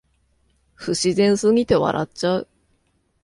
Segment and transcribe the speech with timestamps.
[0.77, 2.47] 不自然すぎて笑っちゃう